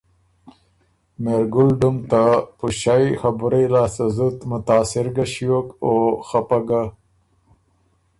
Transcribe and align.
مهرګُل 1.23 1.69
ډُم 1.79 1.97
ته 2.11 2.23
پُݭئ 2.57 3.05
خبُرئ 3.21 3.65
لاسته 3.73 4.05
زُت 4.15 4.37
متاثر 4.49 5.07
ګۀ 5.15 5.25
ݭیوک 5.31 5.67
او 5.85 5.93
خپۀ 6.27 6.59
ګۀ۔ 6.67 6.81